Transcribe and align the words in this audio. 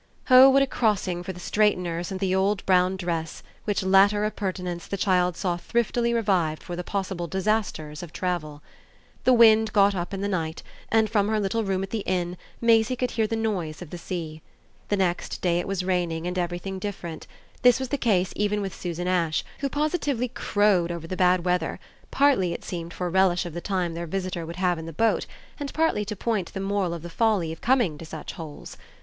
Oh 0.31 0.49
what 0.49 0.63
a 0.63 0.65
crossing 0.65 1.21
for 1.21 1.31
the 1.31 1.39
straighteners 1.39 2.09
and 2.09 2.19
the 2.19 2.33
old 2.33 2.65
brown 2.65 2.97
dress 2.97 3.43
which 3.65 3.83
latter 3.83 4.25
appurtenance 4.25 4.87
the 4.87 4.97
child 4.97 5.37
saw 5.37 5.57
thriftily 5.57 6.11
revived 6.11 6.63
for 6.63 6.75
the 6.75 6.83
possible 6.83 7.27
disasters 7.27 8.01
of 8.01 8.11
travel! 8.11 8.63
The 9.25 9.33
wind 9.33 9.71
got 9.73 9.93
up 9.93 10.11
in 10.11 10.21
the 10.21 10.27
night 10.27 10.63
and 10.91 11.07
from 11.07 11.27
her 11.27 11.39
little 11.39 11.63
room 11.63 11.83
at 11.83 11.91
the 11.91 11.99
inn 12.07 12.35
Maisie 12.59 12.95
could 12.95 13.11
hear 13.11 13.27
the 13.27 13.35
noise 13.35 13.79
of 13.79 13.91
the 13.91 13.97
sea. 13.99 14.41
The 14.89 14.97
next 14.97 15.39
day 15.39 15.59
it 15.59 15.67
was 15.67 15.85
raining 15.85 16.25
and 16.25 16.35
everything 16.39 16.79
different: 16.79 17.27
this 17.61 17.77
was 17.79 17.89
the 17.89 17.97
case 17.99 18.33
even 18.35 18.59
with 18.59 18.73
Susan 18.73 19.07
Ash, 19.07 19.43
who 19.59 19.69
positively 19.69 20.29
crowed 20.29 20.91
over 20.91 21.05
the 21.05 21.15
bad 21.15 21.45
weather, 21.45 21.79
partly, 22.09 22.53
it 22.53 22.63
seemed, 22.65 22.91
for 22.91 23.07
relish 23.11 23.45
of 23.45 23.53
the 23.53 23.61
time 23.61 23.93
their 23.93 24.07
visitor 24.07 24.47
would 24.47 24.55
have 24.55 24.79
in 24.79 24.87
the 24.87 24.93
boat, 24.93 25.27
and 25.59 25.71
partly 25.75 26.03
to 26.05 26.15
point 26.15 26.55
the 26.55 26.59
moral 26.59 26.95
of 26.95 27.03
the 27.03 27.09
folly 27.11 27.51
of 27.51 27.61
coming 27.61 27.99
to 27.99 28.05
such 28.05 28.33
holes. 28.33 28.77